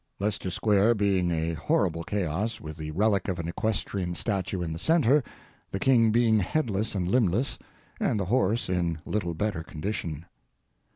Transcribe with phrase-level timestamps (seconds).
[0.17, 4.79] [Leicester Square being a horrible chaos, with the relic of an equestrian statue in the
[4.79, 5.23] centre,
[5.69, 7.59] the king being headless and limbless,
[7.99, 10.25] and the horse in little better condition.